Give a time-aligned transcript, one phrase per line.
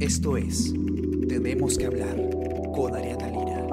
[0.00, 0.74] Esto es
[1.28, 2.16] Tenemos que hablar
[2.74, 3.66] con Ariana Lira.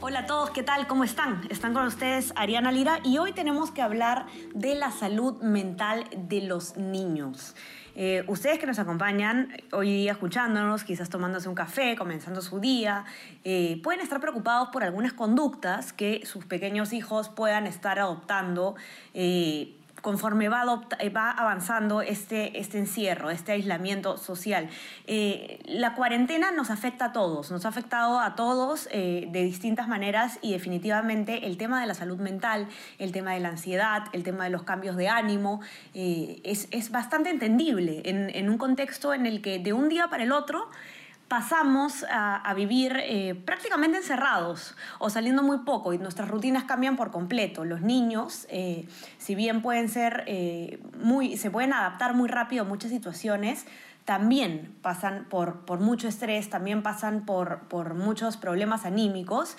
[0.00, 0.86] Hola a todos, ¿qué tal?
[0.86, 1.46] ¿Cómo están?
[1.48, 6.42] Están con ustedes Ariana Lira y hoy tenemos que hablar de la salud mental de
[6.42, 7.54] los niños.
[7.96, 13.04] Eh, ustedes que nos acompañan hoy día escuchándonos, quizás tomándose un café, comenzando su día,
[13.44, 18.74] eh, pueden estar preocupados por algunas conductas que sus pequeños hijos puedan estar adoptando.
[19.14, 20.62] eh, conforme va,
[21.00, 24.68] eh, va avanzando este, este encierro, este aislamiento social.
[25.06, 29.88] Eh, la cuarentena nos afecta a todos, nos ha afectado a todos eh, de distintas
[29.88, 34.24] maneras y definitivamente el tema de la salud mental, el tema de la ansiedad, el
[34.24, 35.62] tema de los cambios de ánimo,
[35.94, 40.32] es, bastante entendible en, en un contexto en el que de un día para el
[40.32, 40.68] otro
[41.34, 47.10] pasamos a, vivir eh, prácticamente encerrados o saliendo muy poco y nuestras rutinas cambian por
[47.10, 47.64] completo.
[47.64, 48.86] Los niños, eh,
[49.18, 53.66] si bien pueden ser eh, muy, se pueden adaptar muy rápido a muchas situaciones,
[54.04, 59.56] también pasan por, por mucho estrés, también pasan por, por muchos problemas anímicos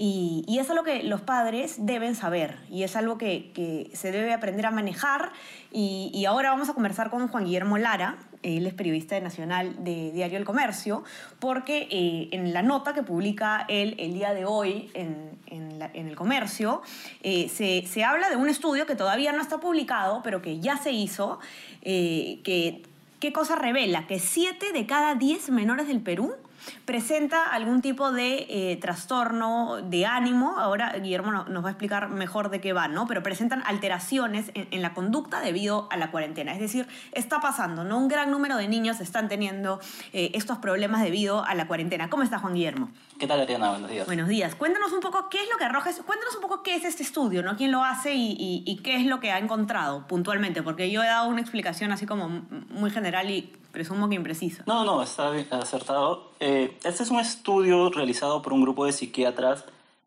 [0.00, 4.32] y, y es algo que los padres deben saber y es algo que, se debe
[4.32, 5.32] aprender a manejar
[5.72, 10.12] y, ahora vamos a conversar con Juan Guillermo Lara, él es periodista de Nacional de
[10.12, 11.02] Diario El Comercio,
[11.40, 15.36] porque eh, en la nota que publica él el día de hoy en,
[15.94, 16.82] El Comercio,
[17.22, 20.76] eh, se, se habla de un estudio que todavía no está publicado, pero que ya
[20.76, 21.40] se hizo,
[21.82, 22.82] eh, que
[23.20, 24.06] ¿qué cosa revela?
[24.06, 26.34] Que 7 de cada 10 menores del Perú
[26.84, 30.56] presenta algún tipo de eh, trastorno de ánimo.
[30.58, 33.06] Ahora Guillermo no- nos va a explicar mejor de qué va, ¿no?
[33.06, 36.52] Pero presentan alteraciones en, en la conducta debido a la cuarentena.
[36.52, 37.98] Es decir, está pasando, ¿no?
[37.98, 39.80] Un gran número de niños están teniendo
[40.12, 42.10] eh, estos problemas debido a la cuarentena.
[42.10, 42.90] ¿Cómo está Juan Guillermo?
[43.18, 43.70] ¿Qué tal, Ariana?
[43.70, 44.06] Buenos días.
[44.06, 44.54] Buenos días.
[44.54, 47.42] Cuéntanos un poco qué es lo que arroja, cuéntanos un poco qué es este estudio,
[47.42, 47.56] ¿no?
[47.56, 50.62] ¿Quién lo hace y, y- y qué es lo que ha encontrado puntualmente?
[50.62, 52.28] Porque yo he dado una explicación así como
[52.70, 54.64] muy general y presumo que imprecisa.
[54.66, 56.30] No, no, está acertado.
[56.40, 59.64] Eh, este es un estudio realizado por un grupo de psiquiatras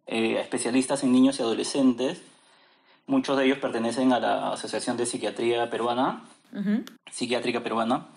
[0.07, 2.21] eh, especialistas en niños y adolescentes.
[3.07, 6.23] Muchos de ellos pertenecen a la Asociación de Psiquiatría Peruana,
[6.53, 6.83] Ujú.
[7.11, 8.07] Psiquiátrica Peruana.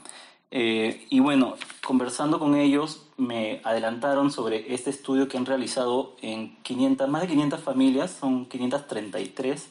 [0.51, 6.57] Eh, y bueno, conversando con ellos, me adelantaron sobre este estudio que han realizado en
[6.63, 9.69] 500, más de 500 familias, son 533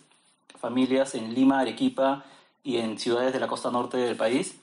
[0.60, 2.26] familias en Lima, Arequipa
[2.64, 4.60] y en ciudades de la costa norte del país,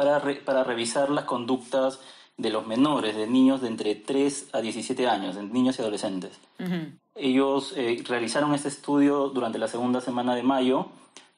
[0.00, 2.00] para, re- para revisar las conductas
[2.38, 6.32] de los menores, de niños de entre 3 a 17 años, de niños y adolescentes.
[6.58, 6.92] Ujú.
[7.14, 10.86] Ellos eh, realizaron este estudio durante la segunda semana de mayo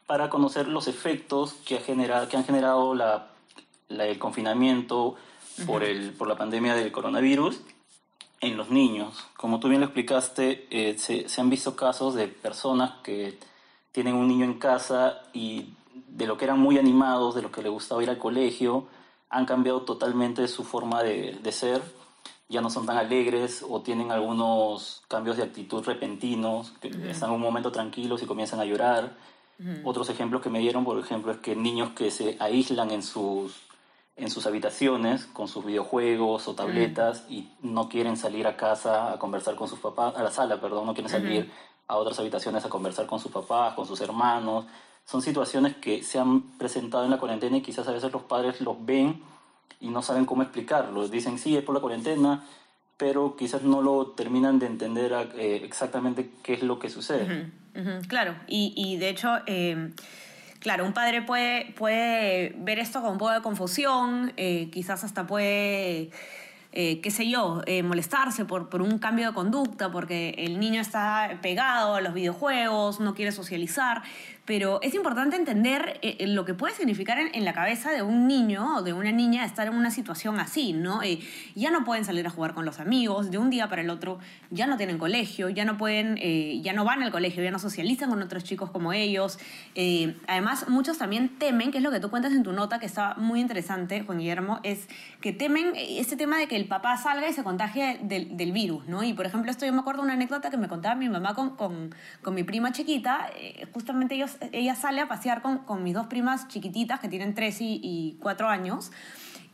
[0.07, 3.31] para conocer los efectos que, ha generado, que han generado la,
[3.89, 5.17] la- el confinamiento
[5.67, 7.61] por, el, por la pandemia del coronavirus
[8.41, 9.25] en los niños.
[9.37, 13.39] Como tú bien lo explicaste, eh, se, se han visto casos de personas que
[13.91, 15.67] tienen un niño en casa y
[16.17, 18.87] de lo que eran muy animados, de lo que les gustaba ir al colegio,
[19.31, 21.83] han cambiado totalmente su forma de, de ser.
[22.49, 27.37] Ya no son tan alegres o tienen algunos cambios de actitud repentinos, que están en
[27.37, 29.17] un momento tranquilos y comienzan a llorar.
[29.85, 33.63] Otros ejemplos que me dieron, por ejemplo, es que niños que se aíslan en sus,
[34.17, 39.19] en sus habitaciones con sus videojuegos o tabletas y no quieren salir a casa a
[39.19, 41.51] conversar con sus papás, a la sala, perdón, no quieren salir
[41.87, 44.67] a otras habitaciones a conversar con sus papás, con sus hermanos.
[45.05, 48.61] Son situaciones que se han presentado en la cuarentena y quizás a veces los padres
[48.61, 49.21] los ven
[49.81, 51.09] y no saben cómo explicarlo.
[51.09, 52.45] Dicen, sí, es por la cuarentena,
[52.97, 57.51] pero quizás no lo terminan de entender eh, exactamente qué es lo que sucede.
[57.75, 59.91] Ujú, ujú, claro, y, y de hecho, eh,
[60.61, 65.27] claro, un padre puede, puede ver esto con un poco de confusión, eh, quizás hasta
[65.27, 66.11] puede,
[66.71, 70.81] eh, qué sé yo, eh, molestarse por, por un cambio de conducta, porque el niño
[70.81, 74.05] está pegado a los videojuegos, no quiere socializar,
[74.45, 78.27] pero es importante entender eh, lo que puede significar en, en la cabeza de un
[78.27, 81.03] niño o de una niña estar en una situación así, ¿no?
[81.03, 81.21] Eh,
[81.55, 84.19] ya no pueden salir a jugar con los amigos, de un día para el otro
[84.51, 87.59] ya no tienen colegio, ya no pueden, eh, ya no van al colegio, ya no
[87.59, 89.39] socializan con otros chicos como ellos.
[89.75, 92.87] Eh, además, muchos también temen, que es lo que tú cuentas en tu nota, que
[92.87, 94.89] está muy interesante, Juan Guillermo, es
[95.21, 98.87] que temen este tema de que el papá salga y se contagie del, del virus,
[98.87, 99.03] ¿no?
[99.03, 101.35] Y por ejemplo, esto yo me acuerdo de una anécdota que me contaba mi mamá
[101.35, 105.83] con, con, con mi prima chiquita, eh, justamente ellos, ella sale a pasear con, con
[105.83, 108.93] mis dos primas chiquititas que tienen 3 y, y 4 años.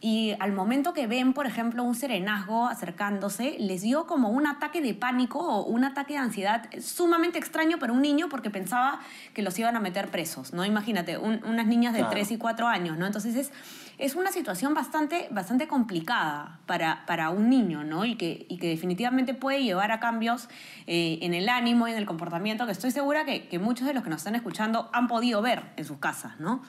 [0.00, 4.80] y al momento que ven, por ejemplo, un serenazgo acercándose, les dio como un ataque
[4.80, 9.00] de pánico o un ataque de ansiedad sumamente extraño para un niño porque pensaba
[9.34, 10.64] que los iban a meter presos, ¿no?
[10.64, 13.06] Imagínate, unas niñas de 3 y 4 años, ¿no?
[13.06, 13.52] Entonces es,
[13.99, 18.05] es una situación bastante, bastante complicada para, para un niño, ¿no?
[18.05, 20.49] Y que, y que definitivamente puede llevar a cambios
[20.87, 23.95] eh, en el ánimo y en el comportamiento que estoy segura que, que muchos de
[23.95, 26.62] los que nos están escuchando han podido ver en sus casas, ¿no?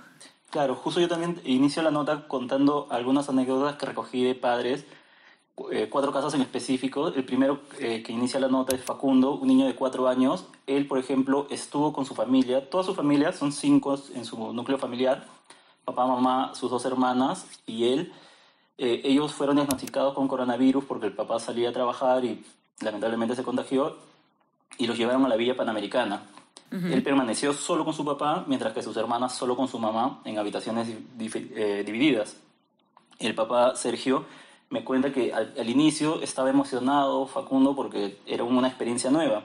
[0.49, 4.85] Claro, justo yo también inicio la nota contando algunas anécdotas que recogí de padres,
[5.71, 7.09] eh, cuatro casos en específico.
[7.09, 10.47] El primero eh, que inicia la nota es Facundo, un niño de cuatro años.
[10.65, 14.79] Él, por ejemplo, estuvo con su familia, toda su familia, son cinco en su núcleo
[14.79, 15.27] familiar,
[15.89, 18.13] papá, mamá, sus dos hermanas y él.
[18.77, 22.43] Eh, ellos fueron diagnosticados con coronavirus porque el papá salía a trabajar y
[22.79, 23.97] lamentablemente se contagió
[24.77, 26.23] y los llevaron a la Villa Panamericana.
[26.71, 30.37] Él permaneció solo con su papá, mientras que sus hermanas solo con su mamá en
[30.37, 32.37] habitaciones eh, divididas.
[33.17, 34.25] El papá Sergio
[34.69, 39.43] me cuenta que al, inicio estaba emocionado Facundo porque era una experiencia nueva,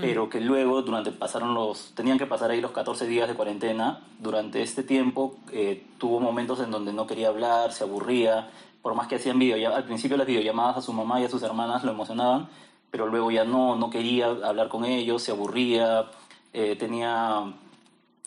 [0.00, 4.00] pero que luego durante pasaron los tenían que pasar ahí los 14 días de cuarentena.
[4.20, 8.48] Durante este tiempo eh, tuvo momentos en donde no quería hablar, se aburría,
[8.80, 11.42] por más que hacían videollamadas, al principio las videollamadas a su mamá y a sus
[11.42, 12.48] hermanas lo emocionaban,
[12.92, 16.06] pero luego ya no, no quería hablar con ellos, se aburría,
[16.52, 17.52] eh, tenía,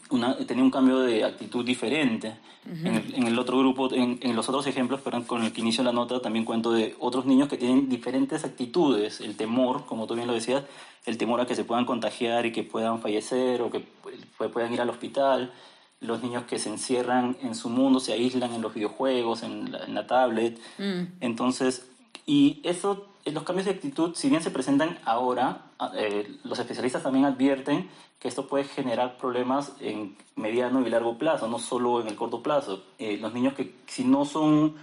[0.10, 2.36] una, tenía un cambio de actitud diferente.
[2.66, 5.92] en, el, otro grupo, en, en, los otros ejemplos, pero con el que inicio la
[5.92, 9.22] nota, también cuento de otros niños que tienen diferentes actitudes.
[9.22, 10.64] El temor, como tú bien lo decías,
[11.06, 13.84] el temor a que se puedan contagiar y que puedan fallecer o que
[14.52, 15.52] puedan ir al hospital.
[16.02, 19.86] Los niños que se encierran en su mundo, se aíslan en los videojuegos, en la,
[19.86, 20.60] en la tablet.
[20.78, 21.04] Mm.
[21.22, 21.88] Entonces,
[22.26, 27.04] y eso los cambios de actitud, si bien se presentan ahora, ah, eh, los especialistas
[27.04, 27.90] también advierten
[28.20, 32.44] que esto puede generar problemas en mediano y largo plazo, no solo en el corto
[32.44, 32.84] plazo.
[33.00, 34.76] Eh, los niños que si no son,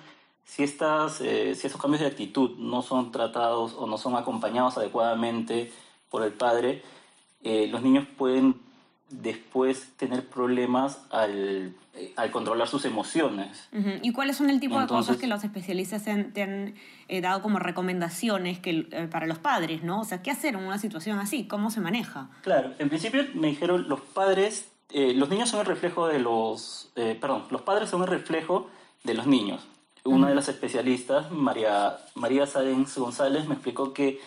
[0.44, 4.76] si, estas, eh, si estos cambios de actitud no son tratados o no son acompañados
[4.76, 5.72] adecuadamente
[6.10, 6.82] por el padre,
[7.44, 8.54] los niños pueden
[9.12, 13.68] después tener problemas al, eh, al controlar sus emociones.
[14.00, 16.74] ¿Y cuáles son el tipo de cosas que los especialistas te han
[17.08, 20.00] eh, dado como recomendaciones que, eh, para los padres, ¿no?
[20.00, 21.46] O sea, ¿qué hacer en una situación así?
[21.46, 22.30] ¿Cómo se maneja?
[22.42, 27.44] Claro, en principio me dijeron los padres, los niños son el reflejo de los, perdón,
[27.50, 28.68] los padres son el reflejo
[29.04, 29.66] de los niños.
[30.04, 34.20] Una de las especialistas, María, María Sáenz González, me explicó que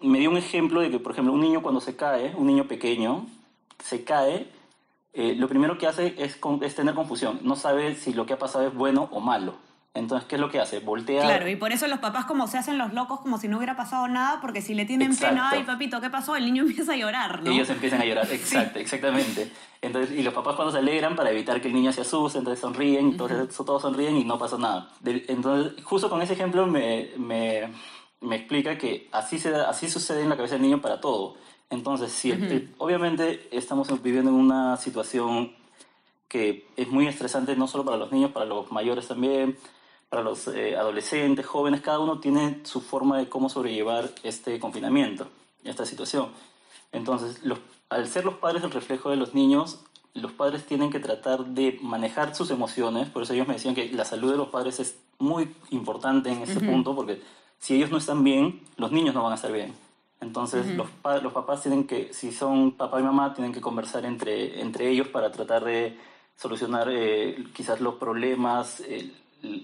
[0.00, 2.68] me dio un ejemplo de que, por ejemplo, un niño cuando se cae, un niño
[2.68, 3.26] pequeño,
[3.82, 4.48] se cae,
[5.12, 7.40] eh, lo primero que hace es, es, tener confusión.
[7.42, 9.56] No sabe si lo que ha pasado es bueno o malo.
[9.94, 10.78] Entonces, ¿qué es lo que hace?
[10.78, 11.22] Voltea.
[11.22, 13.76] Claro, y por eso los papás como se hacen los locos como si no hubiera
[13.76, 16.36] pasado nada, porque si le tienen pena, ay papito, ¿qué pasó?
[16.36, 17.50] El niño empieza a llorar, ¿no?
[17.50, 19.50] Ellos empiezan a llorar, exacto, exactamente.
[19.80, 22.60] Entonces, y los papás cuando se alegran para evitar que el niño se asuste, entonces
[22.60, 24.88] sonríen, entonces todos sonríen y no pasa nada.
[25.04, 27.68] Entonces, justo con ese ejemplo me, me,
[28.20, 31.36] me explica que así, se, así sucede en la cabeza del niño para todo.
[31.70, 32.24] Entonces,
[32.78, 35.52] obviamente estamos viviendo en una situación
[36.28, 39.56] que es muy estresante no solo para los niños, para los mayores también,
[40.08, 45.28] para los eh, adolescentes, jóvenes, cada uno tiene su forma de cómo sobrellevar este confinamiento,
[45.64, 46.28] esta situación.
[46.92, 47.58] Entonces, los,
[47.90, 49.80] al ser los padres el reflejo de los niños,
[50.14, 53.90] los padres tienen que tratar de manejar sus emociones, por eso ellos me decían que
[53.92, 57.20] la salud de los padres es muy importante en este punto, porque
[57.58, 59.74] si ellos no están bien, los niños no van a estar bien.
[60.20, 60.88] Entonces los,
[61.22, 65.08] los papás tienen que, si son papá y mamá, tienen que conversar entre, entre ellos
[65.08, 65.96] para tratar de
[66.34, 68.82] solucionar eh, quizás los problemas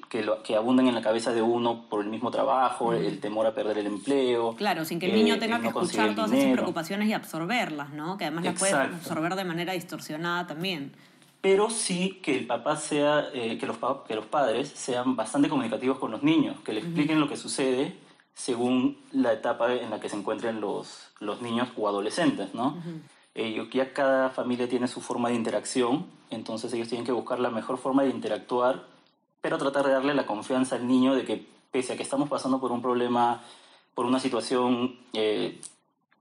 [0.09, 3.47] que, lo, que abundan en la cabeza de uno por el mismo trabajo, el temor
[3.47, 4.55] a perder el empleo.
[4.55, 8.17] Claro, sin que el niño tenga que escuchar todas esas preocupaciones y absorberlas, ¿no?
[8.17, 10.93] Que además las puede absorber de manera distorsionada también
[11.45, 13.77] pero sí que el papá sea, eh, que, los,
[14.09, 17.99] que los padres sean bastante comunicativos con los niños, que le expliquen lo que sucede
[18.33, 22.79] según la etapa en la que se encuentren los, los niños o adolescentes, ¿no?
[22.79, 23.01] Uh
[23.73, 27.79] ya cada familia tiene su forma de interacción, entonces ellos tienen que buscar la mejor
[27.79, 28.87] forma de interactuar,
[29.43, 32.61] pero tratar de darle la confianza al niño de que pese a que estamos pasando
[32.61, 33.43] por un problema,
[33.95, 35.61] por una situación eh,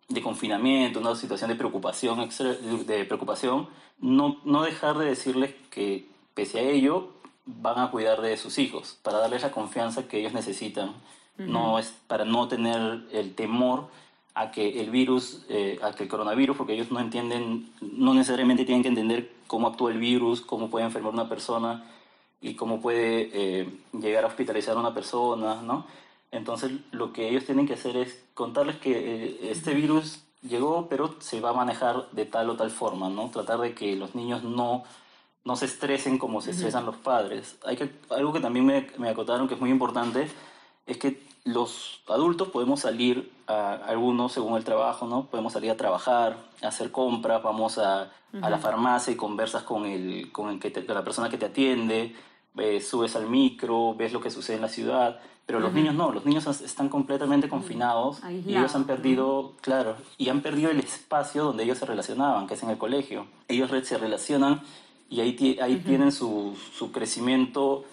[0.10, 2.30] de confinamiento, una situación de preocupación,
[2.86, 3.68] de preocupación
[4.00, 7.10] no, no dejar de decirles que pese a ello
[7.46, 10.94] van a cuidar de sus hijos, para darles la confianza que ellos necesitan
[11.38, 13.88] no es para no tener el temor
[14.36, 18.66] a que el virus, eh, a que el coronavirus, porque ellos no entienden, no necesariamente
[18.66, 21.84] tienen que entender cómo actúa el virus, cómo puede enfermar una persona
[22.42, 25.86] y cómo puede eh, llegar a hospitalizar a una persona, ¿no?
[26.34, 31.16] Entonces lo que ellos tienen que hacer es contarles que eh, este virus llegó, pero
[31.20, 33.30] se va a manejar de tal o tal forma, ¿no?
[33.30, 34.84] Tratar de que los niños no
[35.46, 37.58] no se estresen como se estresan los padres.
[37.66, 40.30] Hay que, algo que también me, me acotaron que es muy importante
[40.86, 45.26] es que los adultos podemos salir, a, algunos según el trabajo, ¿no?
[45.26, 48.10] Podemos salir a trabajar, a hacer compras, vamos a,
[48.42, 51.48] a la farmacia y conversas con, el, con, el que con la persona que te
[51.48, 52.16] atiende,
[52.58, 56.12] eh, subes al micro, ves lo que sucede en la ciudad, pero los niños no,
[56.12, 61.44] los niños están completamente confinados y ellos han perdido, claro, y han perdido el espacio
[61.44, 63.28] donde ellos se relacionaban, que es en el colegio.
[63.50, 64.62] Ellos se relacionan
[65.10, 67.84] y ahí, ahí tienen su, su crecimiento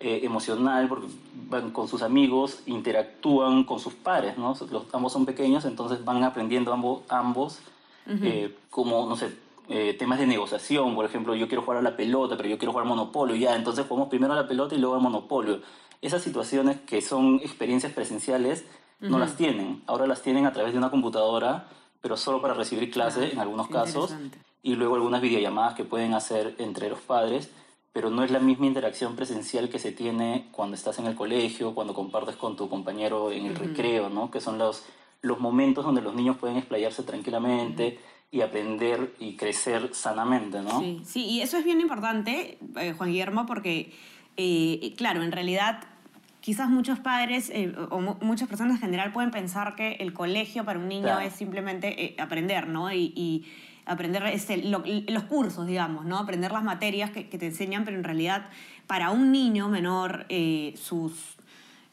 [0.00, 1.08] eh, emocional, porque
[1.48, 4.54] van con sus amigos, interactúan con sus pares, ¿no?
[4.70, 7.58] Los, ambos son pequeños, entonces van aprendiendo ambos, ambos
[8.06, 9.36] eh, como, no sé,
[9.68, 12.70] eh, temas de negociación, por ejemplo, yo quiero jugar a la pelota, pero yo quiero
[12.70, 15.62] jugar monopolio, ya, entonces jugamos primero a la pelota y luego al monopolio.
[16.00, 18.64] Esas situaciones que son experiencias presenciales
[19.00, 21.68] no las tienen, ahora las tienen a través de una computadora,
[22.00, 24.14] pero solo para recibir clase en algunos casos,
[24.62, 27.50] y luego algunas videollamadas que pueden hacer entre los padres,
[27.92, 31.74] pero no es la misma interacción presencial que se tiene cuando estás en el colegio,
[31.74, 34.30] cuando compartes con tu compañero en el recreo, ¿no?
[34.30, 34.84] Que son los,
[35.22, 37.98] los momentos donde los niños pueden explayarse tranquilamente
[38.30, 40.80] y aprender y crecer sanamente, ¿no?
[40.80, 43.92] Sí, sí, y eso es bien importante, eh, Juan Guillermo, porque,
[44.38, 45.80] eh, claro, en realidad
[46.40, 50.78] quizás muchos padres eh, o muchas personas en general pueden pensar que el colegio para
[50.78, 52.90] un niño es simplemente aprender, ¿no?
[52.90, 53.44] y
[53.88, 56.18] aprender este, los cursos, digamos, ¿no?
[56.18, 58.46] Aprender las materias que, te enseñan, pero en realidad
[58.86, 61.36] para un niño menor eh, sus,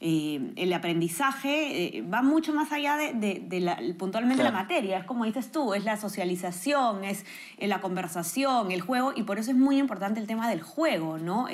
[0.01, 4.99] eh, el aprendizaje eh, va mucho más allá de, la, puntualmente la materia.
[4.99, 7.25] Es como dices tú, es la socialización, es
[7.59, 11.47] la conversación, el juego, y por eso es muy importante el tema del juego, ¿no?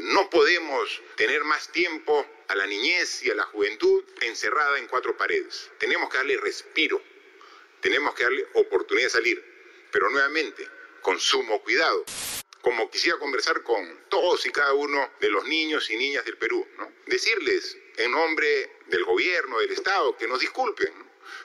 [0.00, 5.16] No podemos tener más tiempo a la niñez y a la juventud encerrada en cuatro
[5.16, 5.70] paredes.
[5.78, 7.02] Tenemos que darle respiro,
[7.80, 9.50] tenemos que darle oportunidad de salir
[9.90, 10.68] pero nuevamente,
[11.02, 12.04] con sumo cuidado.
[12.62, 16.66] Como quisiera conversar con todos y cada uno de los niños y niñas del Perú,
[17.06, 20.92] decirles en nombre del gobierno, del Estado, que nos disculpen,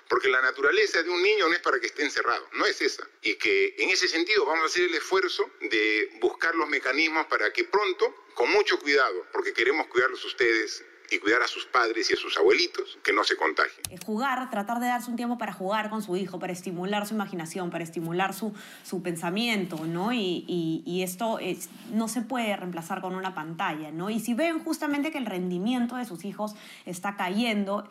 [0.09, 3.07] porque la naturaleza de un niño no es para que esté encerrado, no es esa.
[3.21, 7.51] Y que en ese sentido vamos a hacer el esfuerzo de buscar los mecanismos para
[7.51, 12.13] que pronto, con mucho cuidado, porque queremos cuidarlos ustedes y cuidar a sus padres y
[12.13, 13.83] a sus abuelitos que no se contagien.
[14.05, 17.69] Jugar, tratar de darse un tiempo para jugar con su hijo, para estimular su imaginación,
[17.69, 20.13] para estimular su, su pensamiento, ¿no?
[20.13, 20.43] Y,
[20.85, 24.09] y, esto es, no se puede reemplazar con una pantalla, ¿no?
[24.09, 27.87] Y si ven justamente que el rendimiento de sus hijos está cayendo,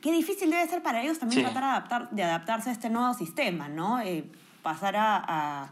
[0.00, 3.14] qué difícil debe ser para ellos también tratar de, adaptar, de adaptarse a este nuevo
[3.14, 4.00] sistema, ¿no?
[4.00, 4.24] Eh,
[4.62, 5.70] pasar a,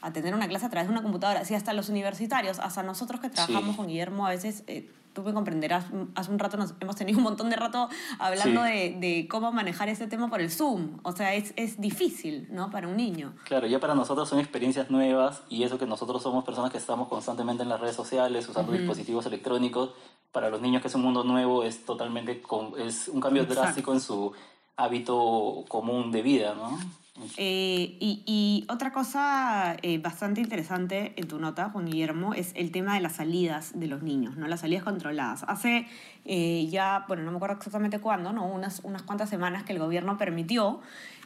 [0.00, 1.44] a, tener una clase a través de una computadora.
[1.44, 4.64] Si hasta los universitarios, hasta nosotros que trabajamos con Guillermo, a veces...
[4.66, 8.62] Eh, tú me comprenderás, hace un rato nos hemos tenido un montón de rato hablando
[8.62, 10.98] de, de, cómo manejar ese tema por el Zoom.
[11.02, 12.70] O sea, es, es, difícil, ¿no?
[12.70, 13.34] Para un niño.
[13.44, 17.08] Claro, ya para nosotros son experiencias nuevas y eso que nosotros somos personas que estamos
[17.08, 19.90] constantemente en las redes sociales, usando dispositivos electrónicos,
[20.32, 22.42] para los niños que es un mundo nuevo es totalmente,
[22.78, 24.32] es un cambio drástico en su
[24.76, 26.76] hábito común de vida, ¿no?
[27.36, 32.94] Eh, y, otra cosa eh, bastante interesante en tu nota, Juan Guillermo, es el tema
[32.94, 34.48] de las salidas de los niños, ¿no?
[34.48, 35.44] Las salidas controladas.
[35.46, 35.86] Hace
[36.24, 38.46] eh, ya, bueno, no me acuerdo exactamente cuándo, ¿no?
[38.46, 40.80] Unas, unas cuantas semanas que el gobierno permitió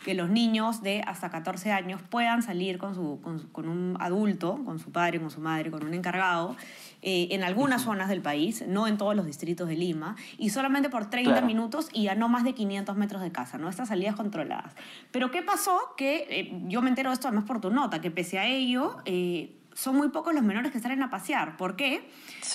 [0.05, 3.21] que los niños de hasta 14 años puedan salir con, su,
[3.53, 6.57] con, un adulto, con su padre, con su madre, con un encargado,
[7.03, 10.91] eh, en algunas zonas del país, no en todos los distritos de Lima, y solamente
[10.91, 13.69] por 30 minutos y a no más de 500 metros de casa, ¿no?
[13.69, 14.75] Estas salidas controladas.
[15.11, 15.79] Pero ¿qué pasó?
[15.97, 18.97] Que eh, yo me entero de esto además por tu nota, que pese a ello...
[19.05, 21.57] Eh, son muy pocos los menores que salen a pasear.
[21.57, 22.09] ¿Por qué?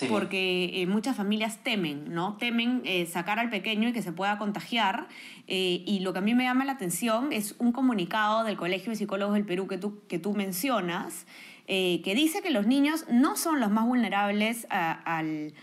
[0.10, 2.36] Porque muchas familias temen, ¿no?
[2.36, 5.08] Temen sacar al pequeño y que se pueda contagiar.
[5.48, 8.98] y lo que a mí me llama la atención es un comunicado del Colegio de
[8.98, 11.26] Psicólogos del Perú que tú, que tú mencionas,
[11.68, 15.54] eh, que dice que los niños no son los más vulnerables al,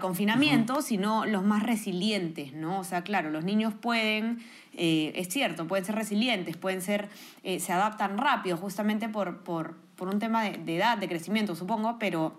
[0.00, 2.78] confinamiento, sino los más resilientes, ¿no?
[2.78, 4.38] O sea, claro, los niños pueden,
[4.74, 7.08] eh, es cierto, pueden ser resilientes, pueden ser,
[7.42, 12.32] eh, se adaptan rápido justamente por, por, un tema de, edad, de crecimiento, supongo, pero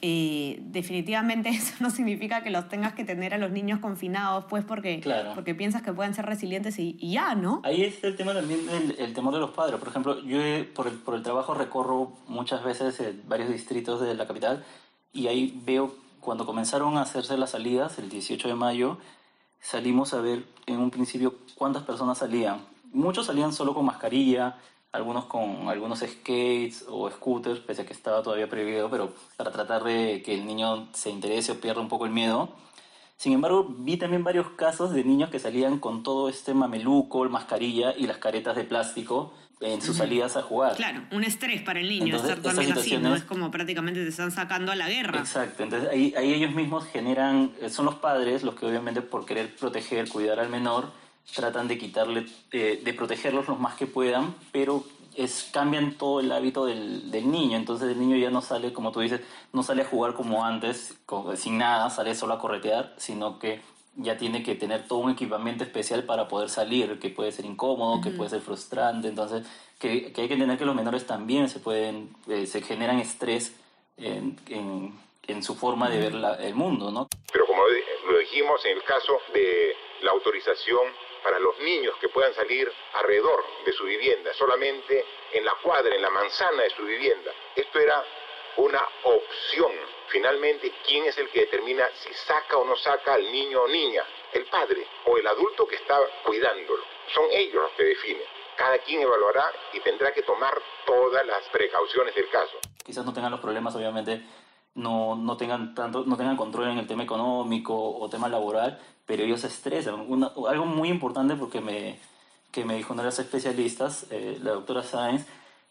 [0.00, 4.64] eh, definitivamente eso no significa que los tengas que tener a los niños confinados, pues
[4.64, 5.02] porque,
[5.34, 7.62] porque piensas que pueden ser resilientes y, ya, ¿no?
[7.64, 9.80] Ahí es el tema también del el temor de los padres.
[9.80, 10.38] Por ejemplo, yo
[10.74, 14.64] por, el, por el trabajo recorro muchas veces varios distritos de la capital
[15.12, 18.98] y ahí veo cuando comenzaron a hacerse las salidas, el 18 de mayo,
[19.64, 22.60] salimos a ver en un principio cuántas personas salían.
[22.92, 24.58] Muchos salían solo con mascarilla,
[24.92, 29.82] algunos con algunos skates o scooters, pese a que estaba todavía prohibido, pero para tratar
[29.82, 32.50] de que el niño se interese o pierda un poco el miedo.
[33.16, 37.94] Sin embargo, vi también varios casos de niños que salían con todo este mameluco, mascarilla
[37.96, 39.32] y las caretas de plástico,
[39.64, 40.76] en sus salidas a jugar.
[40.76, 43.14] Claro, un estrés para el niño Entonces, estar también así, ¿no?
[43.14, 45.18] Es como prácticamente te están sacando a la guerra.
[45.18, 49.24] Exacto, entonces ahí, ahí ellos mismos generan, eh, son los padres los que obviamente por
[49.24, 50.92] querer proteger, cuidar al menor,
[51.34, 54.84] tratan de quitarle, eh, de protegerlos lo más que puedan, pero
[55.16, 58.92] es, cambian todo el hábito del, del niño, entonces el niño ya no sale, como
[58.92, 59.20] tú dices,
[59.52, 60.94] no sale a jugar como antes,
[61.36, 63.62] sin nada, sale solo a corretear, sino que
[63.96, 68.00] ya tiene que tener todo un equipamiento especial para poder salir, que puede ser incómodo,
[68.02, 69.46] que puede ser frustrante, entonces
[69.78, 73.54] que, que hay que entender que los menores también se pueden, eh, se generan estrés
[73.96, 77.08] en, en- en su forma de ver la- el mundo, ¿no?
[77.32, 77.62] Pero como
[78.10, 80.82] lo dijimos en el caso de la autorización
[81.22, 86.02] para los niños que puedan salir alrededor de su vivienda, solamente en la cuadra, en
[86.02, 87.30] la manzana de su vivienda.
[87.56, 88.04] Esto era
[88.56, 89.72] una opción.
[90.08, 94.02] Finalmente, ¿quién es el que determina si saca o no saca al niño o niña?
[94.32, 96.82] El padre o el adulto que está cuidándolo.
[97.14, 98.22] Son ellos los que definen.
[98.56, 100.54] Cada quien evaluará y tendrá que tomar
[100.86, 102.58] todas las precauciones del caso.
[102.84, 104.22] quizás no tengan los problemas, obviamente,
[104.74, 109.22] no, no, tengan tanto, no tengan control en el tema económico o tema laboral, pero
[109.24, 109.94] ellos se estresan.
[110.08, 111.98] Una- algo muy importante porque me,
[112.52, 115.26] que me dijo una de las especialistas, eh, la doctora Sáenz,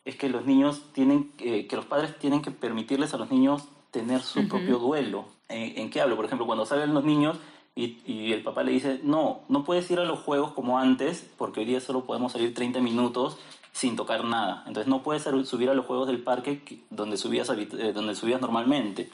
[0.06, 3.64] es que los niños tienen, eh, que los padres tienen que permitirles a los niños
[3.92, 5.26] tener su propio duelo.
[5.50, 6.16] ¿En, en qué hablo?
[6.16, 7.38] Por ejemplo, cuando salen los niños
[7.76, 11.26] y, y el papá le dice, no, no puedes ir a los juegos como antes,
[11.38, 13.38] porque hoy día solo podemos salir 30 minutos
[13.72, 14.64] sin tocar nada.
[14.68, 18.42] Entonces no puedes subir a los juegos del parque que- donde subías, eh, donde subías
[18.42, 19.10] normalmente.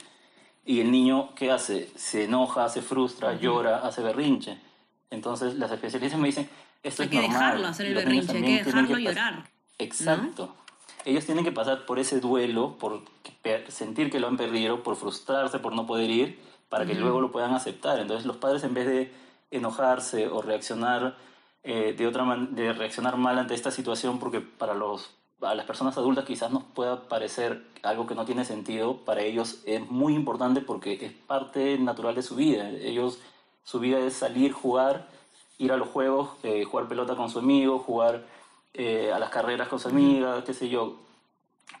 [0.66, 1.90] Y el niño, ¿qué hace?
[1.96, 4.58] Se enoja, se frustra, llora, hace berrinche.
[5.10, 6.48] Entonces las especialistas me dicen,
[6.82, 9.44] esto Hay es que dejarlo hacer el Los berrinche, hay que dejarlo pas- llorar.
[9.78, 10.54] Exacto.
[11.04, 13.00] Ellos tienen que pasar por ese duelo, por
[13.68, 16.38] sentir que lo han perdido, por frustrarse, por no poder ir,
[16.68, 17.98] para que luego lo puedan aceptar.
[17.98, 19.12] Entonces los padres en vez de
[19.50, 21.16] enojarse o reaccionar
[21.62, 25.10] eh, de otra man- de reaccionar mal ante esta situación, porque para los
[25.42, 29.62] a las personas adultas quizás nos pueda parecer algo que no tiene sentido, para ellos
[29.64, 32.68] es muy importante porque es parte natural de su vida.
[32.68, 33.18] Ellos,
[33.64, 35.08] su vida es salir, jugar,
[35.56, 38.26] ir a los juegos, eh, jugar pelota con su amigo, jugar
[38.74, 40.96] eh, a las carreras con su amiga, qué sé yo.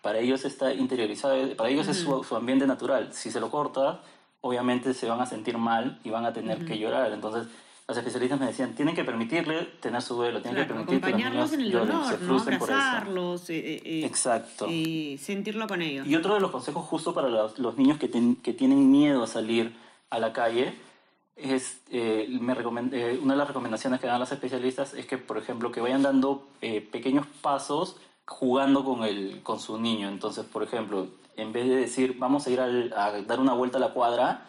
[0.02, 3.12] Para ellos está interiorizado, para ellos es su, su ambiente natural.
[3.12, 4.00] Si se lo corta,
[4.40, 7.12] obviamente se van a sentir mal y van a tener que llorar.
[7.12, 7.46] Entonces,
[7.88, 11.10] las especialistas me decían, tienen que permitirle tener su duelo, tienen Claro, que permitir que
[11.10, 12.24] los niños en el lloren, dolor, se ¿no?
[12.24, 12.78] frustren por eso.
[12.78, 14.66] Abrazarlos, eh, eh, eh, Exacto.
[14.70, 16.06] eh, sentirlo con ellos.
[16.06, 19.24] Y otro de los consejos justo para los, los niños que, ten- que tienen miedo
[19.24, 19.74] a salir
[20.08, 20.72] a la calle
[21.42, 25.38] es, eh, me eh, una de las recomendaciones que dan los especialistas es que, por
[25.38, 30.08] ejemplo, que vayan dando eh, pequeños pasos jugando con, el, con su niño.
[30.08, 33.78] Entonces, por ejemplo, en vez de decir, vamos a ir al- a dar una vuelta
[33.78, 34.46] a la cuadra,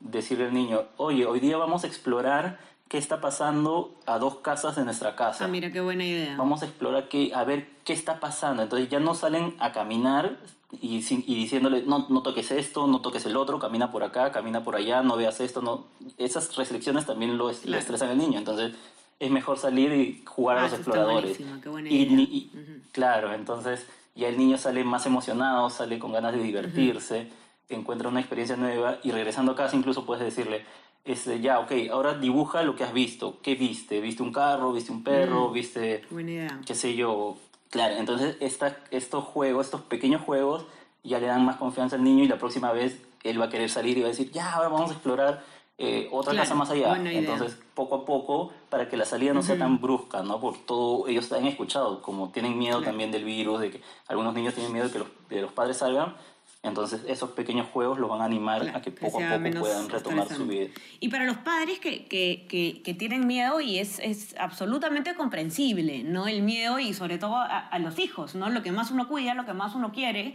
[0.00, 4.76] decirle al niño, oye, hoy día vamos a explorar qué está pasando a dos casas
[4.76, 5.44] de nuestra casa.
[5.44, 6.36] Ah, mira, qué buena idea.
[6.38, 8.62] Vamos a explorar qué, a ver qué está pasando.
[8.62, 10.38] Entonces ya no salen a caminar
[10.72, 14.62] y, y diciéndole, no, no toques esto, no toques el otro, camina por acá, camina
[14.62, 15.62] por allá, no veas esto.
[15.62, 15.86] no
[16.18, 17.80] Esas restricciones también lo, est- lo Claro.
[17.80, 18.38] estresan al niño.
[18.38, 18.74] Entonces
[19.18, 21.38] es mejor salir y jugar Ah, a los exploradores.
[21.62, 22.16] qué buena Y idea.
[22.16, 22.50] ni- y-
[22.92, 27.28] Claro, entonces ya el niño sale más emocionado, sale con ganas de divertirse,
[27.68, 30.64] encuentra una experiencia nueva y regresando a casa incluso puedes decirle,
[31.04, 33.38] este, ya, ok, ahora dibuja lo que has visto.
[33.42, 34.00] ¿Qué viste?
[34.00, 34.72] ¿Viste un carro?
[34.72, 35.50] ¿Viste un perro?
[35.50, 36.60] ¿Viste Buena idea.
[36.66, 37.36] qué sé yo.
[37.70, 40.64] Claro, entonces esta, estos juegos, estos pequeños juegos,
[41.04, 43.68] ya le dan más confianza al niño y la próxima vez él va a querer
[43.68, 45.42] salir y va a decir, ya, ahora vamos a explorar
[45.76, 46.96] eh, otra Claro, casa más allá.
[46.96, 50.40] Entonces, poco a poco, para que la salida no sea tan brusca, ¿no?
[50.40, 52.90] Por todo, ellos han escuchado, como tienen miedo Claro.
[52.90, 55.76] también del virus, de que algunos niños tienen miedo de que los, de los padres
[55.76, 56.16] salgan,
[56.62, 59.60] entonces esos pequeños juegos los van a animar Claro, a que que poco a poco
[59.60, 60.68] puedan retomar su vida.
[60.98, 66.02] Y para los padres que, que, que, que tienen miedo, y es, es absolutamente comprensible,
[66.02, 66.26] ¿no?
[66.26, 68.50] El miedo y sobre todo a, a los hijos, ¿no?
[68.50, 70.34] Lo que más uno cuida, lo que más uno quiere.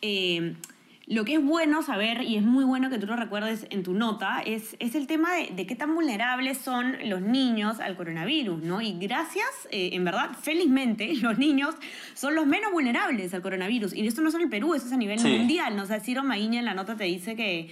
[0.00, 0.54] Eh,
[1.06, 3.92] lo que es bueno saber, y es muy bueno que tú lo recuerdes en tu
[3.92, 8.62] nota, es, es el tema de, de qué tan vulnerables son los niños al coronavirus,
[8.62, 8.80] ¿no?
[8.80, 11.74] Y gracias, eh, en verdad, felizmente, los niños
[12.14, 13.92] son los menos vulnerables al coronavirus.
[13.94, 15.28] Y esto no solo en Perú, eso es a nivel Sí.
[15.28, 15.82] mundial, ¿no?
[15.82, 17.68] O sea, Ciro Maguiña en la nota te dice que,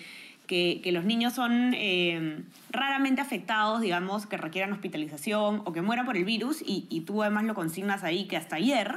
[0.47, 6.05] que, que los niños son eh, raramente afectados, digamos, que requieran hospitalización o que mueran
[6.05, 8.97] por el virus, y, y tú además lo consignas ahí que hasta ayer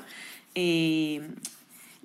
[0.55, 1.21] eh,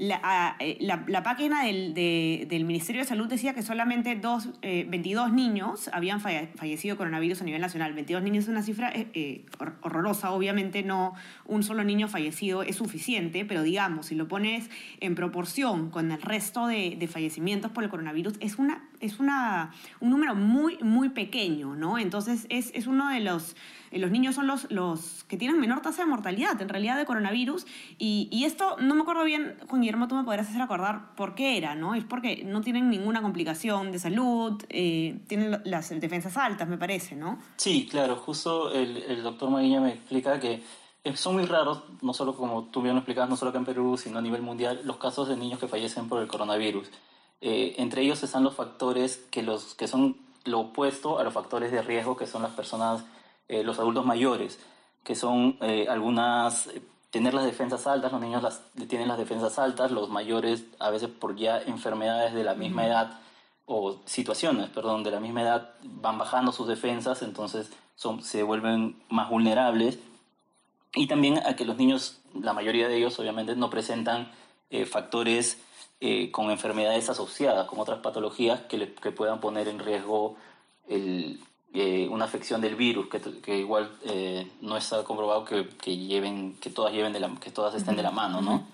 [0.00, 5.28] la, eh, la, la página del, del, Ministerio de Salud decía que solamente dos, 22
[5.28, 7.92] eh, niños habían fallecido coronavirus a nivel nacional.
[7.92, 9.44] 22 niños es una cifra eh,
[9.82, 11.12] horrorosa, obviamente no
[11.44, 16.22] un solo niño fallecido es suficiente, pero digamos, si lo pones en proporción con el
[16.22, 21.10] resto de, de fallecimientos por el coronavirus, es, una, es una, un número muy, muy
[21.10, 21.98] pequeño, ¿no?
[21.98, 23.54] Entonces es, es uno de los
[23.98, 27.66] los niños son los, los que tienen menor tasa de mortalidad, en realidad, de coronavirus.
[27.98, 31.34] Y, y, esto, no me acuerdo bien, Juan Guillermo, tú me podrás hacer acordar por
[31.34, 31.94] qué era, ¿no?
[31.94, 37.16] Es porque no tienen ninguna complicación de salud, eh, tienen las defensas altas, me parece,
[37.16, 37.38] ¿no?
[37.56, 40.62] Sí, claro, justo el, el doctor Maguilla me explica que
[41.14, 43.96] son muy raros, no solo como tú bien lo explicabas, no solo acá en Perú,
[43.96, 46.88] sino a nivel mundial, los casos de niños que fallecen por el coronavirus.
[47.40, 51.72] Eh, entre ellos están los factores que, los, que son lo opuesto a los factores
[51.72, 53.04] de riesgo, que son las personas
[53.50, 54.60] eh, los adultos mayores,
[55.02, 59.58] que son eh, algunas, eh, tener las defensas altas, los niños las, tienen las defensas
[59.58, 63.18] altas, los mayores a veces por ya enfermedades de la misma edad
[63.66, 69.02] o situaciones, perdón, de la misma edad van bajando sus defensas, entonces son, se vuelven
[69.08, 69.98] más vulnerables.
[70.94, 74.30] Y también a que los niños, la mayoría de ellos obviamente no presentan
[74.86, 75.60] factores
[76.30, 80.36] con enfermedades asociadas, con otras patologías que, que puedan poner en riesgo
[80.88, 81.40] el,
[81.72, 86.56] eh, una afección del virus, que, que igual eh, no está comprobado que, que, lleven,
[86.60, 88.64] que todas, lleven de la, que todas estén de la mano, ¿no?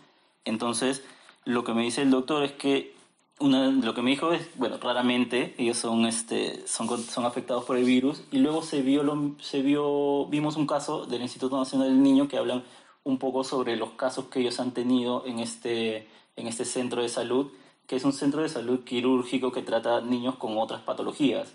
[0.47, 1.05] Entonces,
[1.45, 2.95] lo que me dice el doctor es que
[3.39, 7.77] una, lo que me dijo es, bueno, raramente ellos son, este, son, son afectados por
[7.77, 11.89] el virus y luego se vio, lo, se vio, vimos un caso del Instituto Nacional
[11.89, 12.65] del Niño que hablan
[13.05, 17.11] un poco sobre los casos que ellos han tenido en este, en este centro de
[17.11, 17.53] salud,
[17.87, 21.53] que es un centro de salud quirúrgico que trata niños con otras patologías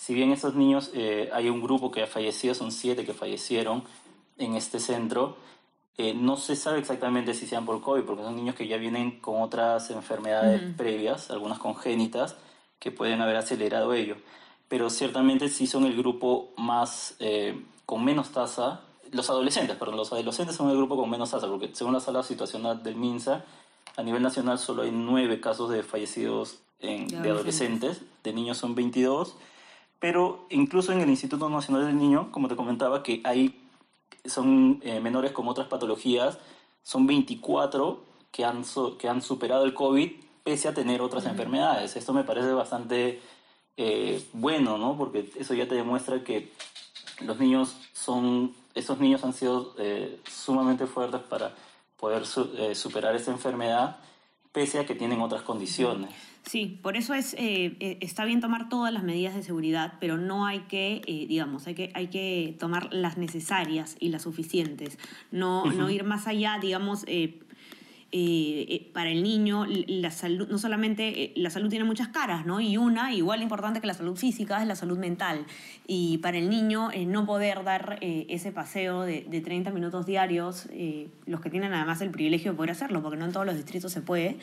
[0.00, 3.84] si bien estos niños, eh, hay un grupo que ha fallecido, son siete que fallecieron
[4.38, 5.36] en este centro,
[5.98, 9.20] eh, no se sabe exactamente si sean por COVID, porque son niños que ya vienen
[9.20, 12.36] con otras enfermedades previas, algunas congénitas,
[12.78, 14.16] que pueden haber acelerado ello.
[14.68, 18.80] Pero ciertamente sí son el grupo más, eh, con menos tasa,
[19.12, 22.22] los adolescentes, perdón, los adolescentes son el grupo con menos tasa, porque según la sala
[22.22, 23.44] situacional del MINSA,
[23.98, 28.74] a nivel nacional solo hay nueve casos de fallecidos en, de adolescentes, de niños son
[28.74, 29.36] 22
[30.00, 33.60] pero incluso en el Instituto Nacional del Niño, como te comentaba, que hay,
[34.24, 36.38] son eh, menores con otras patologías,
[36.82, 38.64] son 24 que han,
[38.98, 40.10] que han superado el COVID
[40.42, 41.96] pese a tener otras enfermedades.
[41.96, 43.20] Esto me parece bastante
[43.76, 44.96] eh, bueno, ¿no?
[44.96, 46.50] Porque eso ya te demuestra que
[47.20, 51.54] los niños son, estos niños han sido eh, sumamente fuertes para
[51.98, 53.98] poder superar esta enfermedad
[54.52, 56.10] pese a que tienen otras condiciones.
[56.42, 60.16] Sí, por eso es, eh, eh, está bien tomar todas las medidas de seguridad, pero
[60.16, 64.98] no hay que, eh, digamos, hay que, hay que tomar las necesarias y las suficientes,
[65.30, 67.38] no, no ir más allá, digamos, eh,
[68.12, 72.60] eh, para el niño la salud, no solamente eh, la salud tiene muchas caras, ¿no?
[72.60, 75.46] Y una, igual importante que la salud física, es la salud mental.
[75.86, 80.68] Y para el niño no poder dar ese paseo de, de, 30 minutos diarios,
[81.26, 83.92] los que tienen además el privilegio de poder hacerlo, porque no en todos los distritos
[83.92, 84.36] se puede,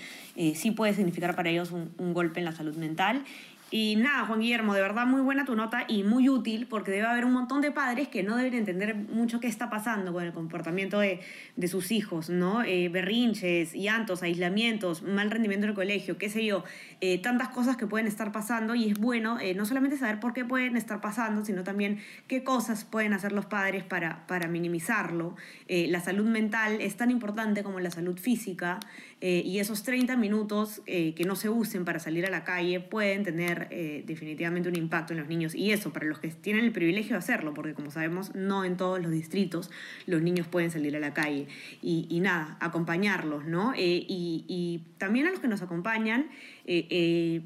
[0.56, 3.24] sí puede significar para ellos un golpe en la salud mental
[3.70, 7.08] y nada, Juan Guillermo, de verdad muy buena tu nota y muy útil porque debe
[7.08, 10.32] haber un montón de padres que no deben entender mucho qué está pasando con el
[10.32, 11.20] comportamiento de,
[11.58, 12.64] de sus hijos, ¿no?
[12.64, 16.64] Eh, berrinches, llantos, aislamientos, mal rendimiento en el colegio, qué sé yo,
[17.02, 20.34] eh, tantas cosas que pueden estar pasando y es bueno eh, no solamente saber por
[20.34, 25.36] qué pueden estar pasando, sino también qué cosas pueden hacer los padres para, para minimizarlo.
[25.68, 28.80] la salud mental es tan importante como la salud física
[29.20, 33.57] y esos 30 minutos que no se usen para salir a la calle pueden tener
[33.72, 35.56] eh, definitivamente un impacto en los niños.
[35.56, 38.78] Y eso, para los que tienen el privilegio de hacerlo, porque como sabemos, no en
[38.78, 39.72] todos los distritos
[40.06, 41.48] los niños pueden salir a la calle.
[41.82, 43.74] Y, nada, acompañarlos, ¿no?
[43.74, 46.28] Eh, y, también a los que nos acompañan,
[46.66, 47.42] eh,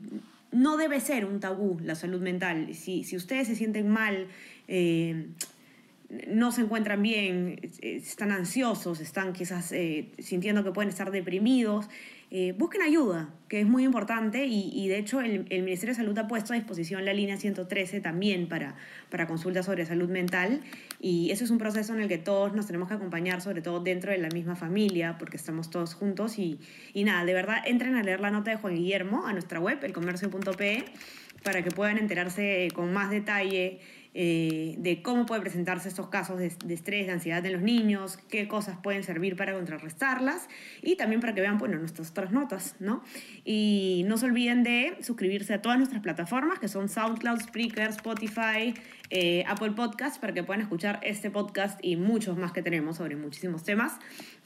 [0.51, 2.73] no debe ser un tabú la salud mental.
[2.73, 4.27] Si, si ustedes se sienten mal,
[6.27, 9.73] no se encuentran bien, están ansiosos, están quizás
[10.19, 11.87] sintiendo que pueden estar deprimidos,
[12.33, 16.29] eh, busquen ayuda, que es muy importante y, de hecho el, Ministerio de Salud ha
[16.29, 18.75] puesto a disposición la línea 113 también para,
[19.09, 20.61] para consultas sobre salud mental
[21.01, 23.81] y eso es un proceso en el que todos nos tenemos que acompañar, sobre todo
[23.81, 26.57] dentro de la misma familia, porque estamos todos juntos y,
[26.93, 29.83] y nada, de verdad entren a leer la nota de Juan Guillermo a nuestra web,
[29.83, 30.85] elcomercio.pe,
[31.43, 33.81] para que puedan enterarse con más detalle
[34.13, 38.47] eh, de cómo pueden presentarse estos casos de, estrés, de ansiedad en los niños, qué
[38.47, 40.49] cosas pueden servir para contrarrestarlas
[40.81, 43.03] y también para que vean bueno, nuestras otras notas, ¿no?
[43.45, 48.73] Y no se olviden de suscribirse a todas nuestras plataformas que son SoundCloud, Spreaker, Spotify,
[49.13, 53.15] eh, Apple Podcast para que puedan escuchar este podcast y muchos más que tenemos sobre
[53.15, 53.93] muchísimos temas.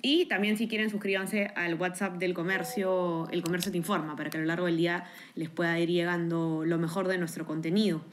[0.01, 4.37] Y también si quieren suscríbanse al WhatsApp del comercio, el comercio te informa, para que
[4.37, 8.03] a lo largo del día les pueda ir llegando lo mejor de nuestro contenido.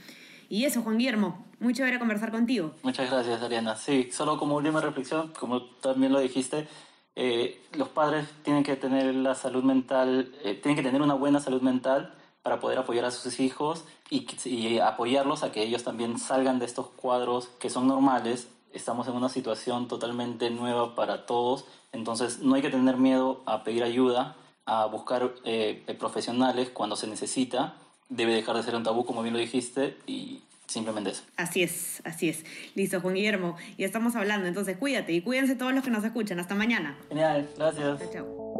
[0.53, 2.73] Y eso, Juan Guillermo, muy chévere conversar contigo.
[2.83, 3.75] Muchas gracias, Ariana.
[3.75, 6.69] Sí, solo como última reflexión, como también lo dijiste,
[7.17, 11.41] eh, los padres tienen que tener la salud mental, eh, tienen que tener una buena
[11.41, 12.13] salud mental
[12.43, 16.89] para poder apoyar a sus hijos y, apoyarlos a que ellos también salgan de estos
[16.89, 18.47] cuadros que son normales.
[18.75, 23.65] Estamos en una situación totalmente nueva para todos, entonces no hay que tener miedo a
[23.65, 24.37] pedir ayuda,
[24.67, 27.77] a buscar eh, profesionales cuando se necesita
[28.13, 31.23] debe dejar de ser un tabú, como bien lo dijiste, y simplemente eso.
[31.37, 32.45] Así es, así es.
[32.75, 36.39] Listo, Juan Guillermo, ya estamos hablando, entonces cuídate y cuídense todos los que nos escuchan.
[36.39, 36.97] Hasta mañana.
[37.09, 37.99] Genial, gracias.
[37.99, 38.53] Chao, chao.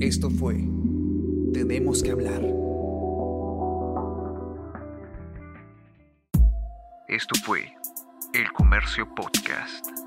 [0.00, 0.56] Esto fue
[1.52, 2.42] Tenemos que hablar.
[7.08, 7.72] Esto fue
[8.34, 10.05] El Comercio Podcast.